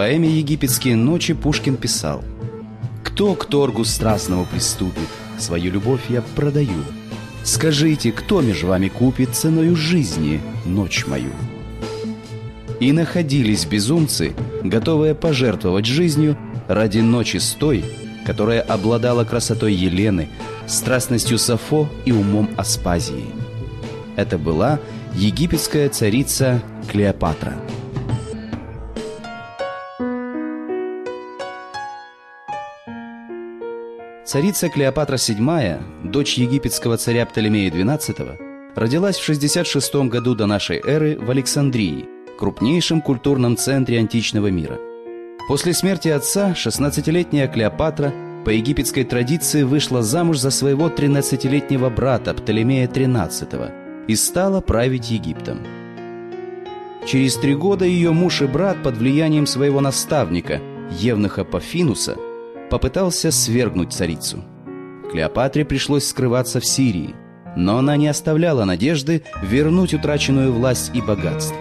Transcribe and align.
поэме 0.00 0.30
«Египетские 0.30 0.96
ночи» 0.96 1.34
Пушкин 1.34 1.76
писал 1.76 2.24
«Кто 3.04 3.34
к 3.34 3.44
торгу 3.44 3.84
страстному 3.84 4.46
приступит, 4.46 5.10
свою 5.38 5.72
любовь 5.72 6.00
я 6.08 6.22
продаю. 6.22 6.84
Скажите, 7.44 8.10
кто 8.10 8.40
между 8.40 8.68
вами 8.68 8.88
купит 8.88 9.36
ценою 9.36 9.76
жизни 9.76 10.40
ночь 10.64 11.06
мою?» 11.06 11.32
И 12.80 12.92
находились 12.92 13.66
безумцы, 13.66 14.32
готовые 14.64 15.14
пожертвовать 15.14 15.84
жизнью 15.84 16.38
ради 16.66 17.00
ночи 17.00 17.36
с 17.36 17.50
той, 17.50 17.84
которая 18.24 18.62
обладала 18.62 19.24
красотой 19.24 19.74
Елены, 19.74 20.30
страстностью 20.66 21.36
Сафо 21.36 21.90
и 22.06 22.12
умом 22.12 22.48
Аспазии. 22.56 23.26
Это 24.16 24.38
была 24.38 24.80
египетская 25.14 25.90
царица 25.90 26.62
Клеопатра. 26.90 27.60
Царица 34.30 34.68
Клеопатра 34.68 35.16
VII, 35.16 35.82
дочь 36.04 36.34
египетского 36.34 36.96
царя 36.96 37.26
Птолемея 37.26 37.68
XII, 37.68 38.36
родилась 38.76 39.16
в 39.16 39.24
66 39.24 39.92
году 40.06 40.36
до 40.36 40.46
нашей 40.46 40.80
эры 40.86 41.18
в 41.18 41.28
Александрии, 41.30 42.06
крупнейшем 42.38 43.00
культурном 43.00 43.56
центре 43.56 43.98
античного 43.98 44.46
мира. 44.46 44.78
После 45.48 45.74
смерти 45.74 46.06
отца 46.06 46.52
16-летняя 46.52 47.48
Клеопатра 47.48 48.14
по 48.44 48.50
египетской 48.50 49.02
традиции 49.02 49.64
вышла 49.64 50.00
замуж 50.00 50.38
за 50.38 50.52
своего 50.52 50.88
13-летнего 50.88 51.90
брата 51.90 52.32
Птолемея 52.32 52.86
XIII 52.86 54.06
и 54.06 54.14
стала 54.14 54.60
править 54.60 55.10
Египтом. 55.10 55.58
Через 57.04 57.34
три 57.34 57.56
года 57.56 57.84
ее 57.84 58.12
муж 58.12 58.42
и 58.42 58.46
брат 58.46 58.80
под 58.84 58.96
влиянием 58.96 59.48
своего 59.48 59.80
наставника, 59.80 60.60
Евнуха 61.00 61.42
Пафинуса, 61.42 62.16
попытался 62.70 63.30
свергнуть 63.30 63.92
царицу. 63.92 64.44
Клеопатре 65.10 65.64
пришлось 65.64 66.06
скрываться 66.06 66.60
в 66.60 66.64
Сирии, 66.64 67.14
но 67.56 67.78
она 67.78 67.96
не 67.96 68.06
оставляла 68.06 68.64
надежды 68.64 69.24
вернуть 69.42 69.92
утраченную 69.92 70.52
власть 70.52 70.92
и 70.94 71.00
богатство. 71.00 71.56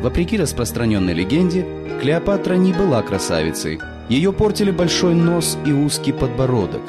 Вопреки 0.00 0.36
распространенной 0.36 1.12
легенде, 1.12 1.64
Клеопатра 2.00 2.54
не 2.54 2.72
была 2.72 3.02
красавицей. 3.02 3.80
Ее 4.08 4.32
портили 4.32 4.72
большой 4.72 5.14
нос 5.14 5.56
и 5.64 5.72
узкий 5.72 6.12
подбородок. 6.12 6.82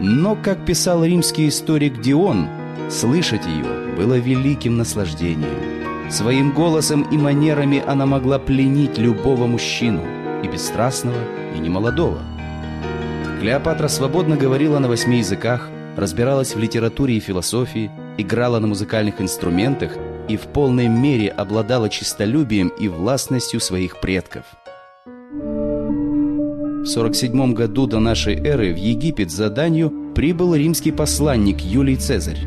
Но, 0.00 0.34
как 0.34 0.64
писал 0.64 1.04
римский 1.04 1.48
историк 1.48 2.00
Дион, 2.00 2.48
слышать 2.88 3.46
ее 3.46 3.94
было 3.96 4.14
великим 4.14 4.78
наслаждением. 4.78 6.10
Своим 6.10 6.50
голосом 6.52 7.02
и 7.02 7.16
манерами 7.16 7.84
она 7.86 8.06
могла 8.06 8.40
пленить 8.40 8.98
любого 8.98 9.46
мужчину, 9.46 10.00
и 10.42 10.48
бесстрастного, 10.48 11.18
и 11.54 11.58
немолодого. 11.58 12.20
Клеопатра 13.40 13.88
свободно 13.88 14.36
говорила 14.36 14.78
на 14.78 14.88
восьми 14.88 15.18
языках, 15.18 15.70
разбиралась 15.96 16.54
в 16.54 16.58
литературе 16.58 17.16
и 17.16 17.20
философии, 17.20 17.90
играла 18.18 18.58
на 18.58 18.66
музыкальных 18.66 19.20
инструментах 19.20 19.92
и 20.28 20.36
в 20.36 20.42
полной 20.42 20.88
мере 20.88 21.28
обладала 21.28 21.88
честолюбием 21.88 22.68
и 22.68 22.88
властностью 22.88 23.60
своих 23.60 24.00
предков. 24.00 24.44
В 25.32 26.86
47 26.86 27.54
году 27.54 27.86
до 27.86 27.98
нашей 27.98 28.36
эры 28.36 28.72
в 28.72 28.76
Египет 28.76 29.30
за 29.30 29.50
данью 29.50 30.12
прибыл 30.14 30.54
римский 30.54 30.92
посланник 30.92 31.60
Юлий 31.60 31.96
Цезарь. 31.96 32.46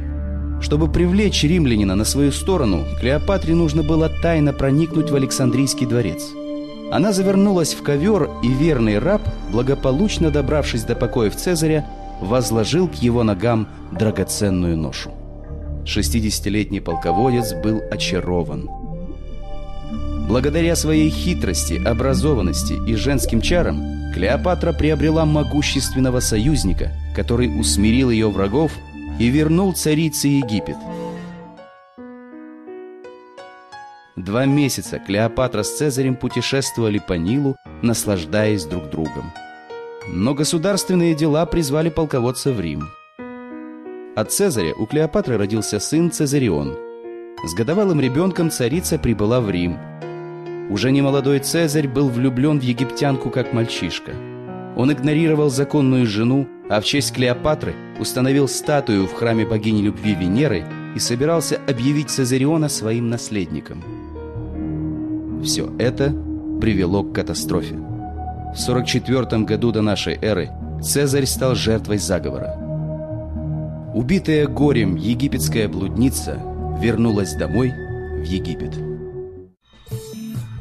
Чтобы 0.62 0.92
привлечь 0.92 1.44
римлянина 1.44 1.96
на 1.96 2.06
свою 2.06 2.31
сторону, 2.31 2.84
Клеопатре 3.00 3.54
нужно 3.54 3.84
было 3.84 4.10
тайно 4.22 4.54
проникнуть 4.54 5.10
в 5.10 5.16
Александрийский 5.16 5.86
дворец– 5.86 6.31
она 6.94 7.12
завернулась 7.12 7.74
в 7.74 7.81
ковер, 7.81 8.30
и 8.44 8.54
верный 8.54 9.00
раб, 9.00 9.24
благополучно 9.52 10.30
добравшись 10.30 10.84
до 10.84 10.94
покоев 10.94 11.36
Цезаря, 11.36 11.88
возложил 12.22 12.88
к 12.88 12.94
его 12.94 13.24
ногам 13.24 13.68
драгоценную 13.92 14.78
ношу. 14.78 15.09
60-летний 15.86 16.81
полководец 16.81 17.54
был 17.54 17.81
очарован. 17.90 18.70
Благодаря 20.28 20.76
своей 20.76 21.09
хитрости, 21.09 21.81
образованности 21.84 22.74
и 22.88 22.94
женским 22.94 23.42
чарам 23.42 24.14
Клеопатра 24.14 24.72
приобрела 24.72 25.25
могущественного 25.25 26.20
союзника, 26.20 26.92
который 27.16 27.60
усмирил 27.60 28.12
ее 28.12 28.30
врагов 28.30 28.72
и 29.18 29.30
вернул 29.30 29.74
царице 29.74 30.28
Египет– 30.28 30.78
Два 34.26 34.46
месяца 34.46 35.00
Клеопатра 35.00 35.64
с 35.64 35.78
Цезарем 35.78 36.16
путешествовали 36.16 36.98
по 36.98 37.12
Нилу, 37.14 37.58
наслаждаясь 37.82 38.64
друг 38.64 38.90
другом. 38.90 39.34
Но 40.08 40.34
государственные 40.34 41.14
дела 41.14 41.46
призвали 41.46 41.90
полководца 41.90 42.54
в 42.54 42.62
Рим. 42.62 42.88
От 44.16 44.32
Цезаря 44.32 44.76
у 44.76 44.86
Клеопатры 44.86 45.38
родился 45.38 45.78
сын 45.82 46.10
Цезарион. 46.10 46.74
С 47.46 47.54
годовалым 47.54 48.00
ребенком 48.00 48.50
царица 48.50 48.98
прибыла 48.98 49.42
в 49.42 49.50
Рим. 49.50 49.78
Уже 50.70 50.92
немолодой 50.92 51.40
Цезарь 51.40 51.90
был 51.90 52.08
влюблен 52.08 52.62
в 52.62 52.64
египтянку 52.64 53.30
как 53.30 53.52
мальчишка. 53.52 54.14
Он 54.78 54.90
игнорировал 54.90 55.50
законную 55.50 56.08
жену, 56.08 56.48
а 56.70 56.80
в 56.80 56.86
честь 56.86 57.14
Клеопатры 57.14 57.76
установил 58.00 58.48
статую 58.48 59.06
в 59.06 59.14
храме 59.14 59.46
богини 59.46 59.82
любви 59.82 60.16
Венеры 60.16 60.64
и 60.96 61.00
собирался 61.00 61.60
объявить 61.68 62.10
Цезариона 62.10 62.70
своим 62.70 63.10
наследником– 63.10 63.84
все 65.44 65.70
это 65.78 66.16
привело 66.62 67.04
к 67.04 67.14
катастрофе. 67.14 67.76
В 67.76 68.58
44 68.58 69.44
году 69.44 69.72
до 69.72 69.81
нашей 69.81 70.18
эры 70.22 70.50
Цезарь 70.81 71.26
стал 71.26 71.56
жертвой 71.56 71.98
заговора. 71.98 72.56
Убитая 73.94 74.48
горем 74.48 74.96
египетская 74.96 75.68
блудница 75.68 76.40
вернулась 76.81 77.36
домой 77.36 77.72
в 77.72 78.24
Египет. 78.24 78.74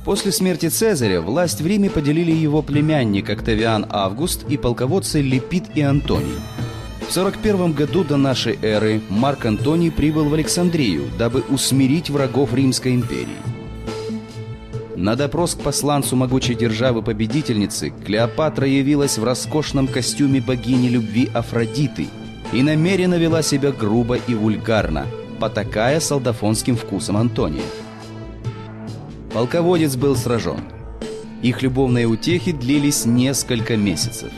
После 0.05 0.33
смерти 0.33 0.69
Цезаря 0.69 1.21
власть 1.21 1.61
в 1.61 1.67
Риме 1.67 1.89
поделили 1.89 2.33
его 2.33 2.61
племянник 2.61 3.31
Октавиан 3.31 3.87
Август 3.89 4.45
и 4.49 4.57
полководцы 4.57 5.21
Лепит 5.21 5.65
и 5.77 5.81
Антоний. 5.81 6.41
В 7.09 7.13
41 7.13 7.73
году 7.73 8.05
до 8.05 8.17
нашей 8.17 8.59
эры 8.63 9.01
Марк 9.09 9.47
Антоний 9.47 9.93
прибыл 9.93 10.29
в 10.29 10.35
Александрию, 10.35 11.05
дабы 11.19 11.43
усмирить 11.49 12.11
врагов 12.11 12.55
Римской 12.55 12.95
империи. 12.95 13.52
На 14.97 15.17
допрос 15.17 15.55
к 15.55 15.61
посланцу 15.61 16.17
могучей 16.17 16.55
державы-победительницы 16.55 17.93
Клеопатра 18.05 18.67
явилась 18.67 19.17
в 19.17 19.25
роскошном 19.25 19.89
костюме 19.89 20.41
богини 20.41 20.89
любви 20.89 21.31
Афродиты 21.33 22.09
и 22.53 22.63
намеренно 22.63 23.15
вела 23.15 23.43
себя 23.43 23.73
грубо 23.73 24.17
и 24.17 24.35
вульгарно, 24.35 25.07
потакая 25.41 25.99
солдафонским 25.99 26.77
вкусом 26.77 27.17
Антония. 27.17 27.63
Полководец 29.33 29.97
был 29.97 30.15
сражен. 30.15 30.61
Их 31.41 31.63
любовные 31.63 32.07
утехи 32.07 32.53
длились 32.53 33.07
несколько 33.07 33.79
месяцев. 33.79 34.31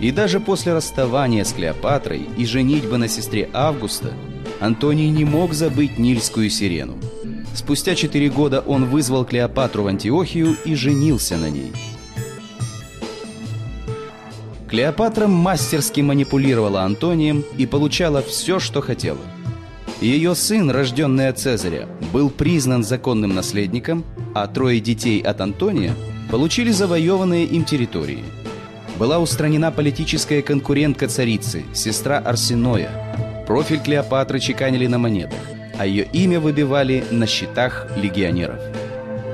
И 0.00 0.10
даже 0.10 0.40
после 0.40 0.74
расставания 0.74 1.44
с 1.44 1.52
Клеопатрой 1.52 2.28
и 2.36 2.44
женитьбы 2.44 2.98
на 2.98 3.08
сестре 3.08 3.48
Августа 3.52 4.12
Антоний 4.60 5.08
не 5.08 5.24
мог 5.24 5.54
забыть 5.54 5.98
Нильскую 5.98 6.50
сирену– 6.50 6.96
Спустя 7.58 7.96
четыре 7.96 8.30
года 8.30 8.60
он 8.60 8.84
вызвал 8.84 9.24
Клеопатру 9.24 9.82
в 9.82 9.88
Антиохию 9.88 10.56
и 10.64 10.76
женился 10.76 11.36
на 11.36 11.50
ней. 11.50 11.72
Клеопатра 14.68 15.26
мастерски 15.26 16.00
манипулировала 16.00 16.82
Антонием 16.82 17.44
и 17.58 17.66
получала 17.66 18.22
все, 18.22 18.60
что 18.60 18.80
хотела. 18.80 19.18
Ее 20.00 20.36
сын, 20.36 20.70
рожденный 20.70 21.26
от 21.30 21.40
Цезаря, 21.40 21.88
был 22.12 22.30
признан 22.30 22.84
законным 22.84 23.34
наследником, 23.34 24.04
а 24.36 24.46
трое 24.46 24.78
детей 24.78 25.20
от 25.20 25.40
Антония 25.40 25.96
получили 26.30 26.70
завоеванные 26.70 27.44
им 27.44 27.64
территории. 27.64 28.22
Была 29.00 29.18
устранена 29.18 29.72
политическая 29.72 30.42
конкурентка 30.42 31.08
царицы, 31.08 31.64
сестра 31.74 32.18
Арсеноя. 32.18 33.44
Профиль 33.48 33.80
Клеопатры 33.80 34.38
чеканили 34.38 34.86
на 34.86 34.98
монетах 34.98 35.57
а 35.78 35.86
ее 35.86 36.06
имя 36.12 36.40
выбивали 36.40 37.04
на 37.10 37.26
счетах 37.26 37.86
легионеров. 37.96 38.60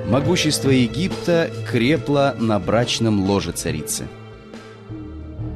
Могущество 0.07 0.71
Египта 0.71 1.51
крепло 1.71 2.33
на 2.39 2.59
брачном 2.59 3.25
ложе 3.29 3.53
царицы. 3.53 4.05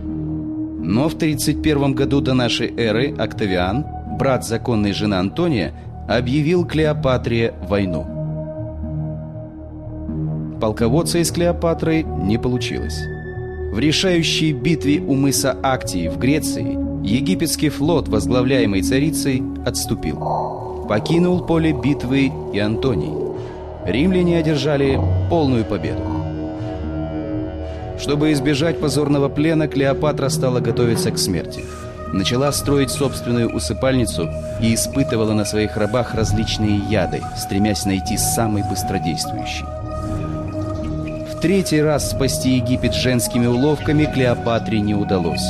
Но 0.02 1.08
в 1.08 1.19
31 1.19 1.93
году 1.93 2.23
до 2.23 2.32
нашей 2.32 2.75
эры 2.75 3.14
Октавиан, 3.14 3.85
брат 4.19 4.46
законной 4.46 4.93
жены 4.93 5.17
Антония, 5.17 5.75
объявил 6.08 6.67
Клеопатре 6.67 7.55
войну. 7.69 8.06
Полководца 10.61 11.19
из 11.19 11.31
Клеопатры 11.31 12.02
не 12.02 12.38
получилось. 12.38 12.99
В 13.73 13.79
решающей 13.79 14.52
битве 14.52 15.00
у 15.00 15.14
мыса 15.14 15.56
Актии 15.62 16.08
в 16.08 16.19
Греции 16.19 16.79
египетский 17.06 17.69
флот, 17.69 18.08
возглавляемый 18.08 18.82
царицей, 18.82 19.43
отступил. 19.67 20.57
Покинул 20.88 21.43
поле 21.43 21.73
битвы 21.73 22.32
и 22.55 22.58
Антоний. 22.58 23.12
римляне 23.85 24.38
одержали 24.38 24.99
полную 25.29 25.67
победу. 25.67 26.00
Чтобы 28.00 28.32
избежать 28.32 28.81
позорного 28.81 29.29
плена, 29.29 29.69
Клеопатра 29.69 30.31
стала 30.31 30.61
готовиться 30.61 31.11
к 31.11 31.19
смерти. 31.19 31.62
Начала 32.14 32.50
строить 32.52 32.90
собственную 32.90 33.55
усыпальницу 33.55 34.31
и 34.62 34.75
испытывала 34.75 35.35
на 35.35 35.44
своих 35.44 35.76
рабах 35.76 36.14
различные 36.14 36.79
яды, 36.88 37.20
стремясь 37.37 37.85
найти 37.85 38.17
самый 38.17 38.62
быстродействующий. 38.62 39.67
В 41.31 41.40
третий 41.43 41.82
раз 41.82 42.11
спасти 42.12 42.56
Египет 42.56 42.94
женскими 42.94 43.46
уловками 43.46 44.06
Клеопатре 44.06 44.81
не 44.81 44.94
удалось. 44.94 45.46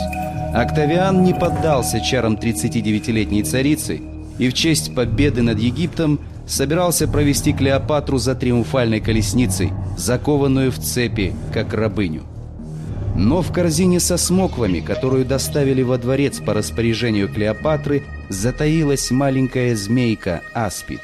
Октавиан 0.52 1.22
не 1.22 1.32
поддался 1.32 2.00
чарам 2.00 2.34
39-летней 2.34 3.44
царицы 3.44 4.00
и 4.38 4.48
в 4.48 4.54
честь 4.54 4.94
победы 4.94 5.42
над 5.42 5.58
Египтом 5.58 6.20
собирался 6.46 7.06
провести 7.06 7.52
Клеопатру 7.52 8.18
за 8.18 8.34
триумфальной 8.34 9.00
колесницей, 9.00 9.72
закованную 9.96 10.72
в 10.72 10.78
цепи, 10.78 11.34
как 11.52 11.74
рабыню. 11.74 12.22
Но 13.16 13.42
в 13.42 13.52
корзине 13.52 13.98
со 13.98 14.16
смоквами, 14.16 14.80
которую 14.80 15.24
доставили 15.24 15.82
во 15.82 15.98
дворец 15.98 16.38
по 16.38 16.54
распоряжению 16.54 17.28
Клеопатры, 17.28 18.04
затаилась 18.28 19.10
маленькая 19.10 19.74
змейка 19.74 20.42
Аспид. 20.54 21.00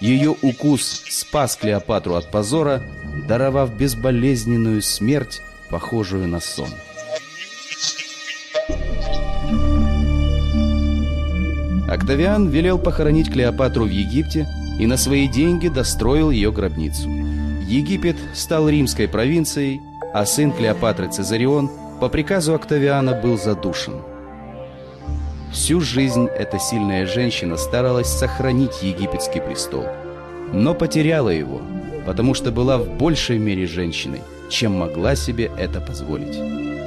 Ее 0.00 0.34
укус 0.40 1.02
спас 1.10 1.56
Клеопатру 1.56 2.14
от 2.14 2.30
позора, 2.30 2.82
даровав 3.26 3.76
безболезненную 3.76 4.80
смерть, 4.80 5.42
похожую 5.70 6.26
на 6.26 6.40
сон. 6.40 6.70
Октавиан 11.88 12.48
велел 12.48 12.78
похоронить 12.78 13.32
Клеопатру 13.32 13.84
в 13.86 13.90
Египте 13.90 14.46
и 14.78 14.86
на 14.86 14.98
свои 14.98 15.26
деньги 15.26 15.68
достроил 15.68 16.30
ее 16.30 16.52
гробницу. 16.52 17.08
Египет 17.66 18.16
стал 18.34 18.68
римской 18.68 19.08
провинцией, 19.08 19.80
а 20.12 20.26
сын 20.26 20.52
Клеопатры 20.52 21.08
Цезарион 21.08 21.70
по 22.00 22.08
приказу 22.08 22.54
Октавиана 22.54 23.14
был 23.14 23.38
задушен. 23.38 23.94
Всю 25.50 25.80
жизнь 25.80 26.26
эта 26.26 26.58
сильная 26.58 27.06
женщина 27.06 27.56
старалась 27.56 28.08
сохранить 28.08 28.82
египетский 28.82 29.40
престол, 29.40 29.86
но 30.52 30.74
потеряла 30.74 31.30
его, 31.30 31.62
потому 32.04 32.34
что 32.34 32.52
была 32.52 32.76
в 32.76 32.88
большей 32.98 33.38
мере 33.38 33.66
женщиной, 33.66 34.20
чем 34.50 34.72
могла 34.72 35.16
себе 35.16 35.50
это 35.58 35.80
позволить. 35.80 36.77